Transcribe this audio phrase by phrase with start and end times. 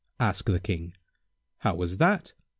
[0.19, 0.93] Asked the King,
[1.59, 2.33] "How was that?"